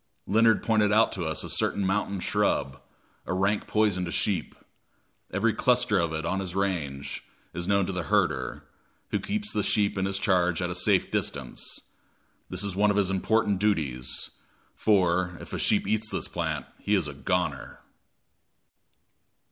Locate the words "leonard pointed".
0.25-0.91